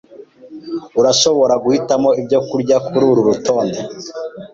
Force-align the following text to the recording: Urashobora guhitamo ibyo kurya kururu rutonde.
Urashobora 0.99 1.53
guhitamo 1.63 2.09
ibyo 2.21 2.39
kurya 2.49 2.77
kururu 2.85 3.21
rutonde. 3.29 3.79